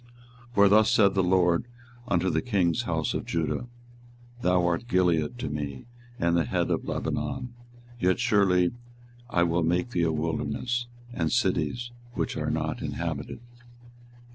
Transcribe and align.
24:022:006 0.55 0.55
For 0.55 0.69
thus 0.69 0.89
saith 0.91 1.13
the 1.13 1.23
LORD 1.23 1.67
unto 2.07 2.31
the 2.31 2.41
king's 2.41 2.81
house 2.81 3.13
of 3.13 3.23
Judah; 3.23 3.67
Thou 4.41 4.65
art 4.65 4.87
Gilead 4.87 5.23
unto 5.23 5.47
me, 5.47 5.85
and 6.17 6.35
the 6.35 6.43
head 6.45 6.71
of 6.71 6.85
Lebanon: 6.87 7.53
yet 7.99 8.19
surely 8.19 8.71
I 9.29 9.43
will 9.43 9.61
make 9.61 9.91
thee 9.91 10.01
a 10.01 10.11
wilderness, 10.11 10.87
and 11.13 11.31
cities 11.31 11.91
which 12.15 12.35
are 12.35 12.49
not 12.49 12.81
inhabited. 12.81 13.41